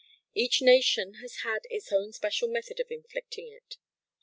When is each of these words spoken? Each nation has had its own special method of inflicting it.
Each 0.33 0.63
nation 0.63 1.13
has 1.21 1.41
had 1.43 1.59
its 1.69 1.91
own 1.91 2.11
special 2.11 2.47
method 2.47 2.79
of 2.79 2.89
inflicting 2.89 3.51
it. 3.53 3.77